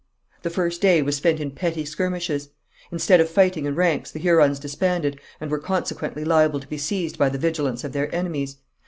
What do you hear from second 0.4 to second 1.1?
The first day